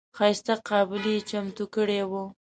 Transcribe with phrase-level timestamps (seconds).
[0.17, 2.23] ښایسته قابلي یې چمتو کړې وه.